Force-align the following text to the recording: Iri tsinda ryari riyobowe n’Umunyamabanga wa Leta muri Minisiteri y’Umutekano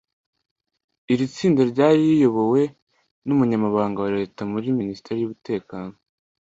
Iri 1.11 1.25
tsinda 1.33 1.61
ryari 1.71 1.99
riyobowe 2.11 2.61
n’Umunyamabanga 3.25 3.97
wa 4.03 4.09
Leta 4.17 4.41
muri 4.51 4.67
Minisiteri 4.79 5.17
y’Umutekano 5.19 5.93